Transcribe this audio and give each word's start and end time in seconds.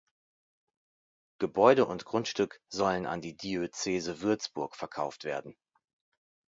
Gebäude 1.39 1.85
und 1.85 2.05
Grundstück 2.05 2.59
sollen 2.71 3.05
an 3.05 3.21
die 3.21 3.37
Diözese 3.37 4.21
Würzburg 4.21 4.75
verkauft 4.75 5.25
werden. 5.25 5.55